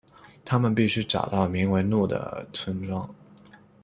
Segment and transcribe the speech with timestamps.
[0.43, 3.07] 他们必须找到名为怒的村庄。